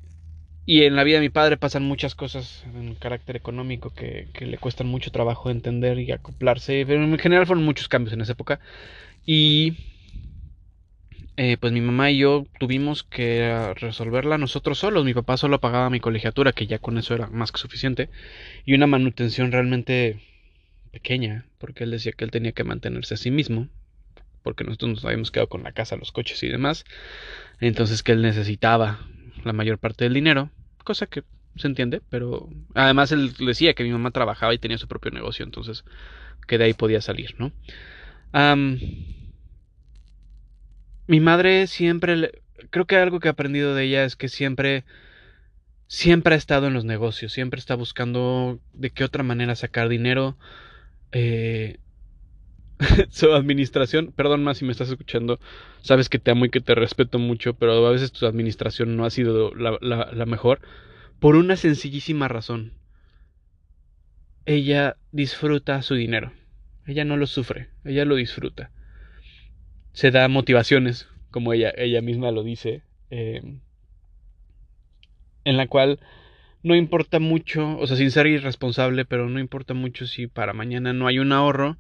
[0.66, 4.58] y en la vida de mi padre pasan muchas cosas en carácter económico que, le
[4.58, 6.86] cuestan mucho trabajo entender y acoplarse.
[6.88, 8.62] Pero en general fueron muchos cambios en esa época.
[9.26, 9.74] Y
[11.36, 15.04] eh, pues mi mamá y yo tuvimos que resolverla nosotros solos.
[15.04, 18.10] Mi papá solo pagaba mi colegiatura, que ya con eso era más que suficiente.
[18.66, 20.22] Y una manutención realmente
[20.92, 23.68] pequeña, porque él decía que él tenía que mantenerse a sí mismo,
[24.44, 26.86] porque nosotros nos habíamos quedado con la casa, los coches y demás.
[27.60, 29.00] Entonces que él necesitaba
[29.44, 30.50] la mayor parte del dinero,
[30.84, 31.24] cosa que
[31.56, 35.44] se entiende, pero además él decía que mi mamá trabajaba y tenía su propio negocio,
[35.46, 35.84] entonces
[36.48, 37.52] que de ahí podía salir, ¿no?
[41.08, 44.86] mi madre siempre, creo que algo que he aprendido de ella es que siempre,
[45.88, 50.38] siempre ha estado en los negocios, siempre está buscando de qué otra manera sacar dinero.
[51.12, 51.80] Eh,
[53.10, 55.40] su administración, perdón más si me estás escuchando,
[55.82, 59.06] sabes que te amo y que te respeto mucho, pero a veces tu administración no
[59.06, 60.62] ha sido la, mejor,
[61.20, 62.74] por una sencillísima razón.
[64.46, 66.34] Ella disfruta su dinero,
[66.88, 68.72] ella no lo sufre, ella lo disfruta.
[69.94, 73.42] Se da motivaciones, como ella, ella misma lo dice, eh,
[75.44, 76.00] en la cual
[76.64, 80.94] no importa mucho, o sea, sin ser irresponsable, pero no importa mucho si para mañana
[80.94, 81.78] no hay un ahorro,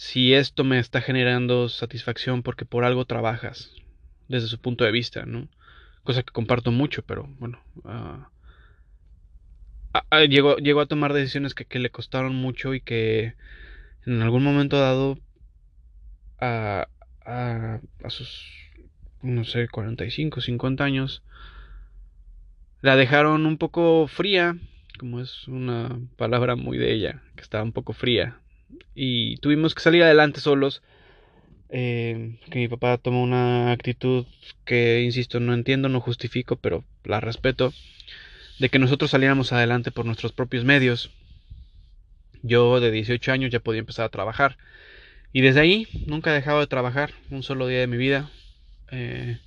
[0.00, 3.70] si esto me está generando satisfacción porque por algo trabajas,
[4.28, 5.46] desde su punto de vista, ¿no?
[6.04, 7.62] Cosa que comparto mucho, pero bueno.
[7.84, 8.30] Ah,
[9.92, 13.34] ah, ah, llegó, llegó, a tomar decisiones que, que, le costaron mucho y que
[14.06, 15.18] en algún momento dado
[16.40, 16.88] a,
[17.26, 18.42] a, a sus,
[19.20, 21.22] no sé, 45, 50 años,
[22.80, 24.56] la dejaron un poco fría,
[24.98, 28.40] como es una palabra muy de ella, que estaba un poco fría,
[28.94, 30.82] y tuvimos que salir adelante solos.
[31.72, 34.26] Eh, que mi papá tomó una actitud
[34.64, 37.72] que, insisto, no entiendo, no justifico, pero la respeto,
[38.58, 41.10] de que nosotros saliéramos adelante por nuestros propios medios.
[42.42, 44.56] Yo de 18 años ya podía empezar a trabajar.
[45.32, 48.30] Y desde ahí nunca he dejado de trabajar un solo día de mi vida.
[48.90, 49.38] Eh,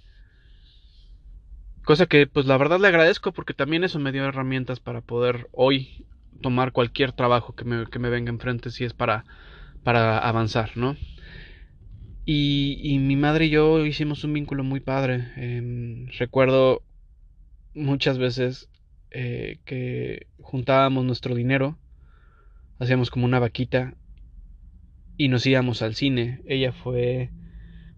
[1.83, 5.47] cosa que pues la verdad le agradezco porque también eso me dio herramientas para poder
[5.51, 6.05] hoy
[6.41, 9.25] tomar cualquier trabajo que me, que me venga enfrente si es para,
[9.83, 10.95] para avanzar, ¿no?
[12.25, 15.31] Y, y, mi madre y yo hicimos un vínculo muy padre.
[15.35, 16.81] Em, recuerdo
[17.73, 18.69] muchas veces
[19.11, 21.77] eh, que juntábamos nuestro dinero,
[22.79, 23.95] hacíamos como una vaquita
[25.17, 26.41] y nos íbamos al cine.
[26.47, 27.29] Ella fue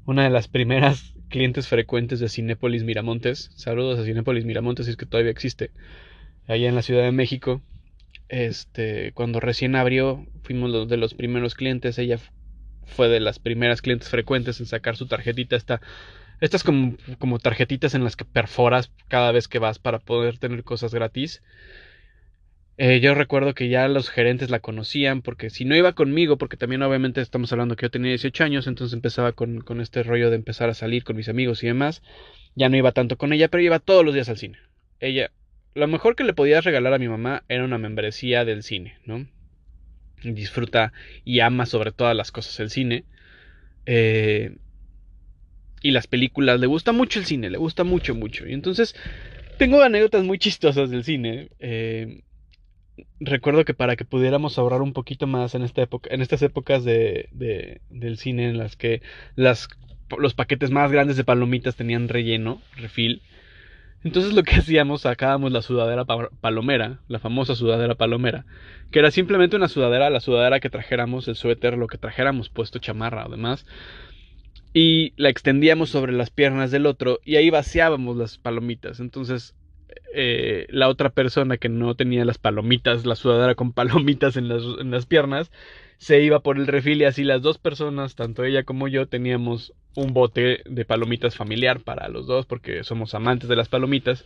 [0.06, 3.52] una de las primeras clientes frecuentes de Cinépolis Miramontes.
[3.56, 5.71] Saludos a Cinépolis Miramontes, si es que todavía existe.
[6.48, 7.62] Allá en la Ciudad de México.
[8.30, 11.98] Este, cuando recién abrió, fuimos de los primeros clientes.
[12.00, 12.20] Ella
[12.86, 15.56] fue de las primeras clientes frecuentes en sacar su tarjetita.
[15.56, 15.82] Esta,
[16.42, 20.94] estas como, tarjetitas en las que perforas cada vez que vas para poder tener cosas
[20.94, 21.42] gratis.
[22.78, 26.58] Eh, yo recuerdo que ya los gerentes la conocían porque si no iba conmigo, porque
[26.58, 30.36] también obviamente estamos hablando que yo tenía 18 años, entonces empezaba con este rollo de
[30.36, 32.02] empezar a salir con mis amigos y demás.
[32.56, 34.58] Ya no iba tanto con ella, pero iba todos los días al cine.
[35.00, 35.32] Ella,
[35.76, 39.28] lo mejor que le podías regalar a mi mamá era una membresía del cine, ¿no?
[40.24, 40.94] Disfruta
[41.26, 43.04] y ama sobre todas las cosas el cine.
[43.86, 44.56] Eh,
[45.82, 48.48] y las películas, le gusta mucho el cine, le gusta mucho, mucho.
[48.48, 48.96] Y entonces
[49.58, 51.50] tengo anécdotas muy chistosas del cine.
[51.60, 52.22] Eh,
[53.20, 56.86] recuerdo que para que pudiéramos ahorrar un poquito más en esta época, en estas épocas
[56.86, 59.02] de, de, del cine en las que
[59.36, 63.22] los paquetes más grandes de palomitas tenían relleno, refil,
[64.06, 68.46] entonces lo que hacíamos, sacábamos la sudadera palomera, la famosa sudadera palomera,
[68.91, 72.80] que era simplemente una sudadera, la sudadera que trajéramos, el suéter, lo que trajéramos puesto,
[72.80, 73.65] chamarra además,
[74.74, 79.00] y la extendíamos sobre las piernas del otro y ahí vaciábamos las palomitas.
[79.00, 79.56] Entonces
[80.14, 84.64] eh, la otra persona que no tenía las palomitas, la sudadera con palomitas en las,
[84.80, 85.52] en las piernas,
[85.98, 89.74] se iba por el refil y así las dos personas, tanto ella como yo, teníamos
[89.96, 94.26] un bote de palomitas familiar para los dos porque somos amantes de las palomitas.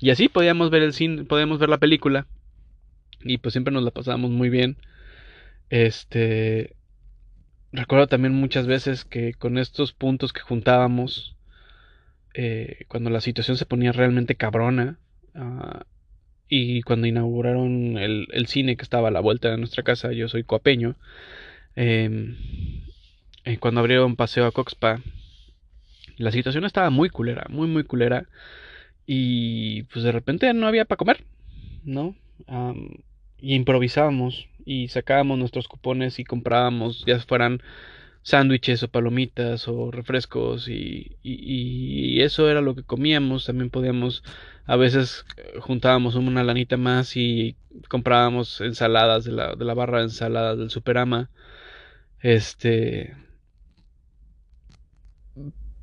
[0.00, 2.26] Y así podíamos ver el cine, podíamos ver la película.
[3.20, 4.76] Y pues siempre nos la pasábamos muy bien.
[5.70, 6.74] Este.
[7.70, 11.36] Recuerdo también muchas veces que con estos puntos que juntábamos,
[12.34, 14.98] eh, cuando la situación se ponía realmente cabrona,
[15.34, 15.84] ah,
[16.48, 20.28] y cuando inauguraron el, el, cine que estaba a la vuelta de nuestra casa, yo
[20.28, 20.96] soy coapeño,
[21.76, 22.36] eh,
[23.44, 25.00] eh, cuando abrieron paseo a Coxpa,
[26.16, 28.26] la situación estaba muy culera, muy, muy culera.
[29.06, 31.24] Y pues de repente no había para comer,
[31.84, 32.14] ¿no?
[33.38, 37.62] y improvisábamos y sacábamos nuestros cupones y comprábamos, ya fueran
[38.22, 43.46] sándwiches o palomitas o refrescos y, y, eso era lo que comíamos.
[43.46, 44.22] También podíamos,
[44.66, 47.56] a veces eh, juntábamos una lanita más y
[47.88, 51.30] comprábamos ensaladas de la, de la barra de ensaladas del Superama.
[52.20, 53.16] Este.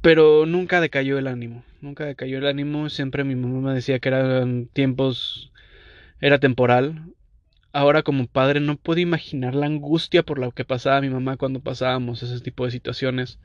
[0.01, 2.89] Pero nunca decayó el ánimo, nunca decayó el ánimo.
[2.89, 5.51] Siempre mi mamá me decía que eran tiempos,
[6.21, 7.13] era temporal
[7.73, 11.59] ahora como padre no puedo imaginar la angustia por la que pasaba mi mamá cuando
[11.59, 13.39] pasábamos ese tipo de situaciones.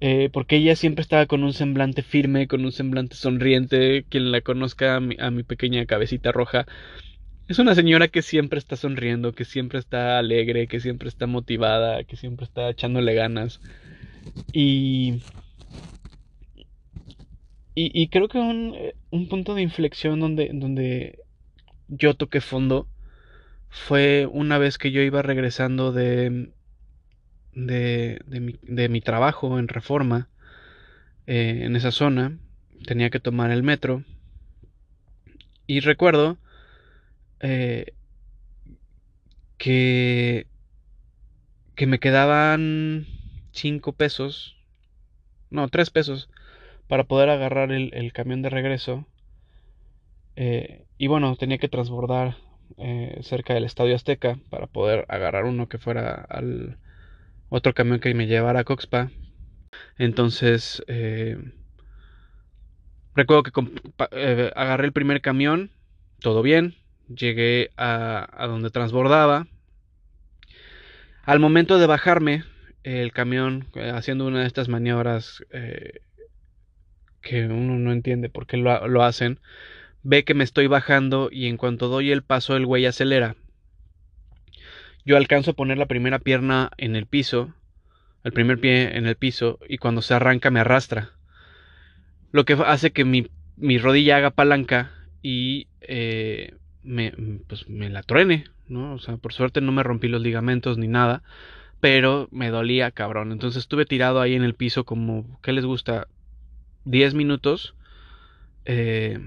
[0.00, 4.04] Eh, porque ella siempre estaba con un semblante firme, con un semblante sonriente.
[4.08, 6.66] Quien la conozca a mi, a mi pequeña cabecita roja,
[7.48, 12.04] es una señora que siempre está sonriendo, que siempre está alegre, que siempre está motivada,
[12.04, 13.60] que siempre está echándole ganas.
[14.52, 15.22] Y.
[17.80, 18.74] Y, creo que un,
[19.10, 21.20] un punto de inflexión donde, donde
[21.86, 22.88] yo toqué fondo
[23.70, 26.52] fue una vez que yo iba regresando de,
[27.52, 30.28] de, mi, trabajo en Reforma,
[31.26, 32.38] eh, en esa zona,
[32.86, 34.04] tenía que tomar el metro.
[35.66, 36.38] Y recuerdo
[37.40, 37.92] eh,
[39.58, 40.46] que,
[41.74, 43.06] que me quedaban
[43.52, 44.56] cinco pesos,
[45.50, 46.30] no, tres pesos,
[46.86, 49.06] para poder agarrar el, camión de regreso.
[50.36, 52.36] Eh, y bueno, tenía que transbordar
[52.76, 56.78] eh, cerca del Estadio Azteca para poder agarrar uno que fuera al
[57.48, 59.10] otro camión que me llevara a Coxpa.
[59.96, 61.38] Entonces, eh,
[63.14, 63.52] recuerdo que
[64.12, 65.70] eh, agarré el primer camión,
[66.20, 66.76] todo bien,
[67.08, 69.46] llegué a, a donde transbordaba.
[71.24, 72.44] Al momento de bajarme,
[72.84, 75.44] el camión haciendo una de estas maniobras
[77.20, 79.40] que uno no entiende por qué lo hacen,
[80.08, 83.36] ve que me estoy bajando y en cuanto doy el paso el güey acelera.
[85.04, 87.52] Yo alcanzo a poner la primera pierna en el piso,
[88.24, 91.10] el primer pie en el piso y cuando se arranca me arrastra.
[92.32, 94.92] Lo que hace que mi, mi rodilla haga palanca
[95.22, 97.12] y eh, me,
[97.46, 98.94] pues me la truene, ¿no?
[98.94, 101.22] O sea, por suerte no me rompí los ligamentos ni nada,
[101.80, 103.30] pero me dolía cabrón.
[103.30, 106.08] Entonces estuve tirado ahí en el piso como, ¿qué les gusta?
[106.86, 107.74] 10 minutos.
[108.64, 109.18] Eh,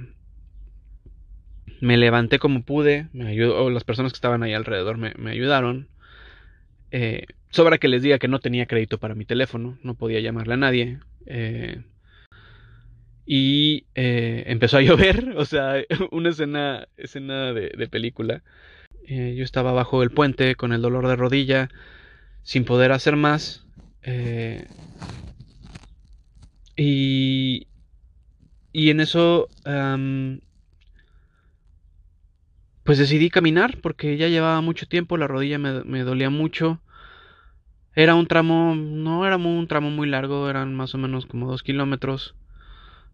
[1.81, 5.89] me levanté como pude, me las personas que estaban ahí alrededor me, ayudaron.
[6.91, 10.53] Eh, sobra que les diga que no tenía crédito para mi teléfono, no podía llamarle
[10.53, 10.99] a nadie.
[11.25, 11.81] Eh,
[13.25, 18.43] y eh, empezó a llover, o sea, una escena, escena de, película.
[19.07, 21.69] yo estaba bajo el puente con el dolor de rodilla,
[22.43, 23.65] sin poder hacer más.
[26.75, 27.67] y,
[28.71, 29.49] y en eso
[32.83, 36.81] pues decidí caminar porque ya llevaba mucho tiempo, la rodilla me, dolía mucho.
[37.93, 41.61] Era un tramo, no era un tramo muy largo, eran más o menos como dos
[41.61, 42.35] kilómetros.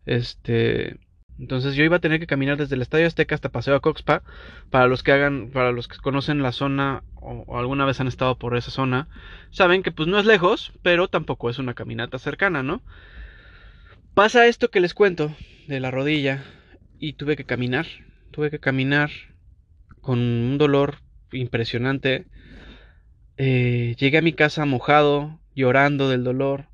[0.05, 0.97] Este,
[1.39, 4.23] entonces yo iba a tener que caminar desde el Estadio Azteca hasta Paseo a Coxpa.
[4.69, 8.07] Para los que hagan, para los que conocen la zona o, o, alguna vez han
[8.07, 9.07] estado por esa zona,
[9.49, 12.81] saben que pues no es lejos, pero tampoco es una caminata cercana, ¿no?
[14.13, 15.35] Pasa esto que les cuento
[15.67, 16.43] de la rodilla
[16.99, 17.85] y tuve que caminar,
[18.31, 19.11] tuve que caminar
[20.07, 20.99] con un dolor
[21.33, 22.27] impresionante.
[23.35, 26.67] Eh, llegué a mi casa mojado, llorando del dolor.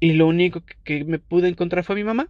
[0.00, 2.28] Y lo único que, me pude encontrar fue mi mamá.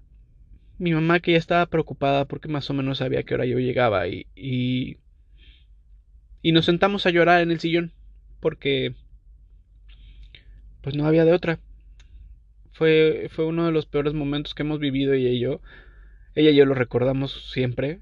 [0.77, 4.09] Mi mamá que ya estaba preocupada porque más o menos sabía que hora yo llegaba
[4.09, 4.99] y, y,
[6.43, 7.95] y nos sentamos a llorar en el sillón
[8.40, 8.95] porque
[10.83, 11.61] pues no había de otra.
[12.73, 15.62] Fue, fue uno de los peores momentos que hemos vivido ella y yo.
[16.35, 18.01] Ella y yo lo recordamos siempre,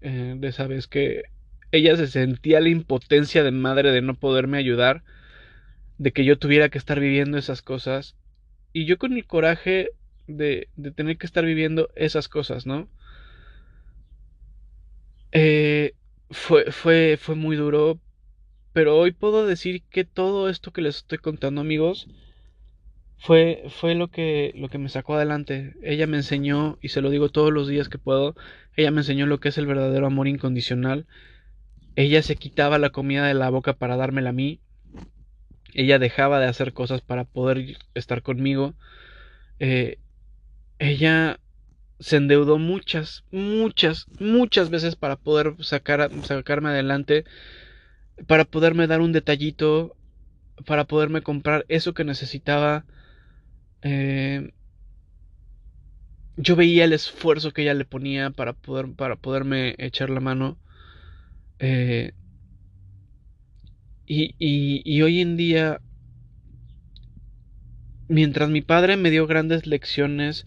[0.00, 1.24] eh, de esa vez que
[1.72, 5.04] ella se sentía la impotencia de madre de no poderme ayudar,
[5.98, 8.16] de que yo tuviera que estar viviendo esas cosas,
[8.72, 9.90] y yo con el coraje
[10.26, 12.88] de, de tener que estar viviendo esas cosas, ¿no?
[15.32, 15.94] Eh,
[16.30, 18.00] fue, fue, fue muy duro,
[18.72, 22.08] pero hoy puedo decir que todo esto que les estoy contando, amigos,
[23.20, 25.74] fue, fue lo, que, lo que me sacó adelante.
[25.82, 28.34] Ella me enseñó, y se lo digo todos los días que puedo,
[28.76, 31.06] ella me enseñó lo que es el verdadero amor incondicional.
[31.96, 34.60] Ella se quitaba la comida de la boca para dármela a mí.
[35.74, 38.74] Ella dejaba de hacer cosas para poder estar conmigo.
[39.58, 39.98] Eh,
[40.78, 41.40] ella
[41.98, 47.24] se endeudó muchas, muchas, muchas veces para poder sacar, sacarme adelante,
[48.26, 49.94] para poderme dar un detallito,
[50.64, 52.86] para poderme comprar eso que necesitaba
[53.82, 54.52] eh,
[56.36, 60.58] yo veía el esfuerzo que ella le ponía para, poder, para poderme echar la mano.
[61.58, 62.12] Eh,
[64.06, 65.80] Y, y, y hoy en día,
[68.08, 70.46] mientras mi padre me dio grandes lecciones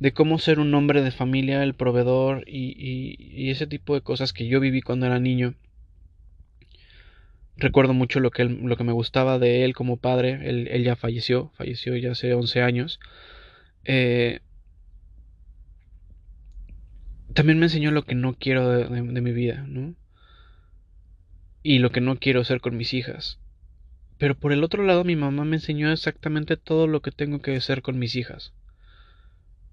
[0.00, 4.32] de cómo ser un hombre de familia, el proveedor y, y, ese tipo de cosas
[4.32, 5.54] que yo viví cuando era niño,
[7.56, 10.48] recuerdo mucho lo que, lo que me gustaba de él como padre.
[10.48, 13.00] Él, él ya falleció, falleció ya hace 11 años.
[13.84, 14.40] Eh,
[17.34, 19.94] también me enseñó lo que no quiero de, de, mi vida, ¿no?
[21.62, 23.38] Y lo que no quiero ser con mis hijas.
[24.18, 27.60] Pero por el otro lado, mi mamá me enseñó exactamente todo lo que tengo que
[27.60, 28.52] ser con mis hijas.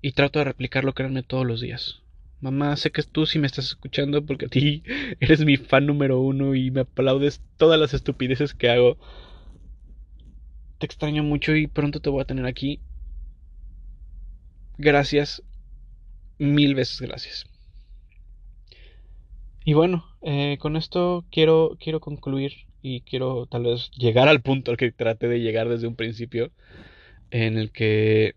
[0.02, 2.02] Y trato de replicarlo, créanme, todos los días.
[2.42, 4.84] Mamá, sé que tú sí me estás escuchando porque a ti
[5.20, 8.98] eres mi fan número uno y me aplaudes todas las estupideces que hago.
[10.80, 12.80] Te extraño mucho y pronto te voy a tener aquí.
[14.78, 15.44] Gracias.
[16.38, 17.46] Mil veces gracias.
[19.66, 24.72] Y bueno, eh, con esto quiero, quiero concluir y quiero tal vez llegar al punto
[24.72, 26.52] al que traté de llegar desde un principio,
[27.32, 28.36] en el que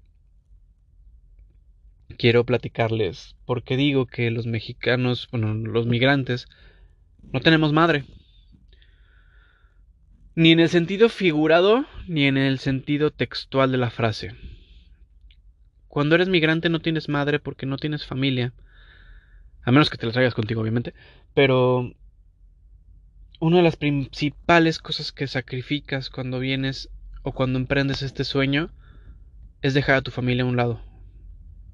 [2.16, 6.48] quiero platicarles por qué digo que los mexicanos, bueno, los migrantes,
[7.32, 8.04] no tenemos madre.
[10.34, 14.34] Ni en el sentido figurado, ni en el sentido textual de la frase.
[15.88, 18.54] Cuando eres migrante no tienes madre porque no tienes familia.
[19.62, 20.94] A menos que te la traigas contigo, obviamente.
[21.34, 21.92] Pero
[23.40, 26.88] una de las principales cosas que sacrificas cuando vienes
[27.22, 28.70] o cuando emprendes este sueño
[29.60, 30.91] es dejar a tu familia a un lado.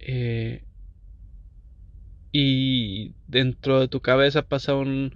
[0.01, 0.63] Eh,
[2.33, 5.15] y dentro de tu cabeza pasa un,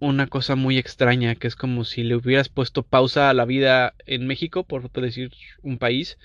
[0.00, 3.94] una cosa muy extraña, que es como si le hubieras puesto pausa a la vida
[4.06, 5.32] en México, por decir
[5.62, 6.18] un país,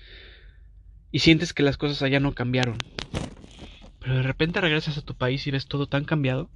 [1.12, 2.78] y sientes que las cosas allá no cambiaron.
[4.00, 6.50] Pero de repente regresas a tu país y ves todo tan cambiado.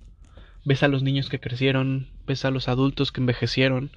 [0.66, 3.92] Ves a los niños que crecieron, ves a los adultos que envejecieron,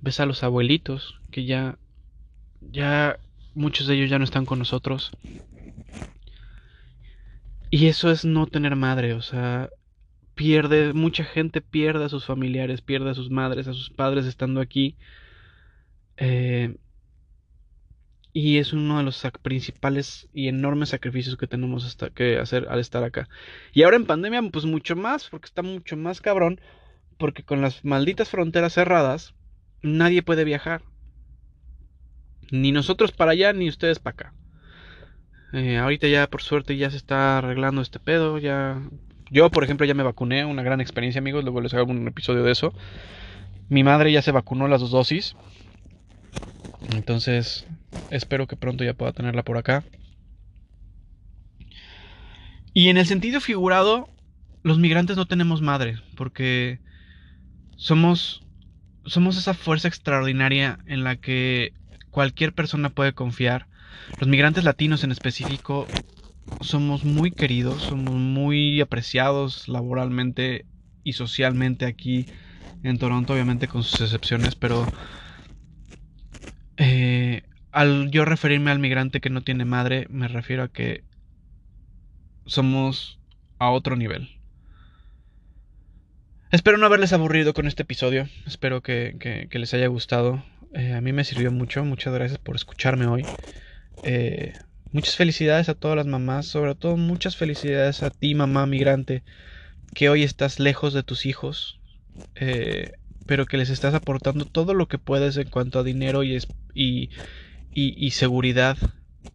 [0.00, 1.78] ves a los abuelitos que ya
[2.60, 3.18] ya
[3.54, 5.10] muchos de ellos ya no están con nosotros.
[7.74, 9.68] Y eso es no tener madre, o sea,
[10.36, 14.60] pierde, mucha gente pierde a sus familiares, pierde a sus madres, a sus padres estando
[14.60, 14.96] aquí.
[16.16, 16.76] Eh,
[18.32, 22.78] y es uno de los principales y enormes sacrificios que tenemos hasta que hacer al
[22.78, 23.28] estar acá.
[23.72, 26.60] Y ahora en pandemia, pues mucho más, porque está mucho más cabrón,
[27.18, 29.34] porque con las malditas fronteras cerradas,
[29.82, 30.82] nadie puede viajar.
[32.52, 34.34] Ni nosotros para allá, ni ustedes para acá.
[35.54, 38.38] Eh, ahorita ya por suerte ya se está arreglando este pedo.
[38.38, 38.82] Ya.
[39.30, 40.44] Yo, por ejemplo, ya me vacuné.
[40.44, 41.44] Una gran experiencia, amigos.
[41.44, 42.74] Luego les hago un episodio de eso.
[43.68, 45.36] Mi madre ya se vacunó las dos dosis.
[46.92, 47.66] Entonces,
[48.10, 49.84] espero que pronto ya pueda tenerla por acá.
[52.72, 54.08] Y en el sentido figurado,
[54.64, 56.00] los migrantes no tenemos madre.
[56.16, 56.80] Porque
[57.76, 58.40] somos.
[59.06, 61.74] Somos esa fuerza extraordinaria en la que
[62.10, 63.68] cualquier persona puede confiar
[64.18, 65.86] los migrantes latinos en específico
[66.60, 70.66] somos muy queridos, somos muy apreciados laboralmente
[71.02, 72.26] y socialmente aquí
[72.82, 74.86] en Toronto, obviamente con sus excepciones, pero
[76.76, 77.42] eh,
[77.72, 81.02] al yo referirme al migrante que no tiene madre, me refiero a que
[82.46, 83.18] somos
[83.58, 84.28] a otro nivel.
[86.50, 90.44] Espero no haberles aburrido con este episodio, espero que, les haya gustado.
[90.74, 93.24] Eh, a mí me sirvió mucho, muchas gracias por escucharme hoy.
[94.04, 94.52] Eh,
[94.92, 99.22] muchas felicidades a todas las mamás, sobre todo muchas felicidades a ti, mamá migrante,
[99.94, 101.80] que hoy estás lejos de tus hijos,
[102.34, 102.92] eh,
[103.26, 106.36] pero que les estás aportando todo lo que puedes en cuanto a dinero y,
[106.74, 107.10] y,
[107.72, 108.76] y, seguridad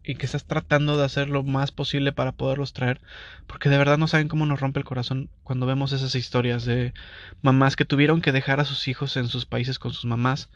[0.04, 3.00] y que estás tratando de hacer lo más posible para poderlos traer,
[3.48, 6.94] porque de verdad no saben cómo nos rompe el corazón cuando vemos esas historias de
[7.42, 10.48] mamás que tuvieron que dejar a sus hijos en sus países con sus mamás,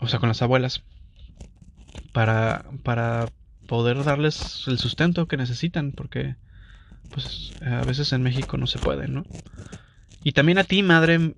[0.00, 0.82] o sea, con las abuelas,
[2.12, 3.30] para, para
[3.66, 6.36] poder darles el sustento que necesitan, porque
[7.10, 9.26] pues a veces en México no se puede, ¿no?
[10.22, 11.34] Y también a ti, madre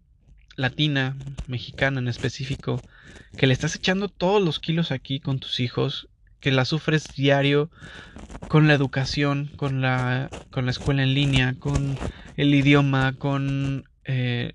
[0.57, 1.17] latina,
[1.47, 2.85] mexicana en específico,
[3.37, 6.09] que le estás echando todos los kilos aquí con tus hijos,
[6.41, 7.71] que la sufres diario
[8.49, 12.01] con la educación, con la, con la escuela en línea, con
[12.37, 14.53] el idioma, con eh,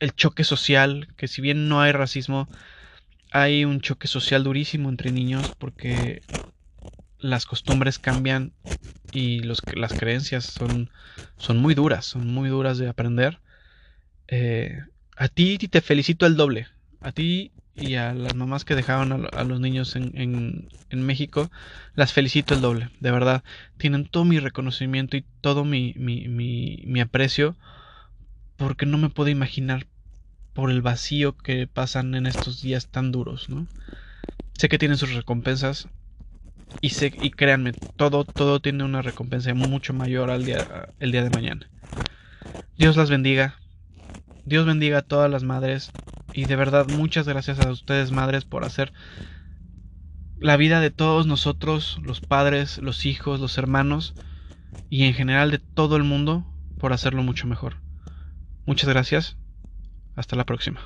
[0.00, 2.48] el choque social, que si bien no hay racismo,
[3.34, 6.22] hay un choque social durísimo entre niños porque
[7.18, 8.52] las costumbres cambian
[9.10, 10.88] y los, las creencias son,
[11.36, 13.40] son muy duras, son muy duras de aprender.
[14.28, 14.78] Eh,
[15.16, 16.68] a ti te felicito el doble.
[17.00, 21.50] A ti y a las mamás que dejaban a, los niños en, en, México,
[21.96, 23.42] las felicito el doble, de verdad.
[23.78, 27.56] Tienen todo mi reconocimiento y todo mi, mi, mi aprecio
[28.56, 29.88] porque no me puedo imaginar
[30.54, 33.66] por el vacío que pasan en estos días tan duros, ¿no?
[34.54, 35.88] Sé que tienen sus recompensas
[36.80, 41.24] y sé y créanme, todo todo tiene una recompensa mucho mayor al día el día
[41.24, 41.68] de mañana.
[42.78, 43.56] Dios las bendiga.
[44.44, 45.90] Dios bendiga a todas las madres
[46.32, 48.92] y de verdad muchas gracias a ustedes madres por hacer
[50.38, 54.14] la vida de todos nosotros, los padres, los hijos, los hermanos
[54.90, 56.44] y en general de todo el mundo
[56.78, 57.76] por hacerlo mucho mejor.
[58.66, 59.36] Muchas gracias.
[60.16, 60.80] Hasta la próxima.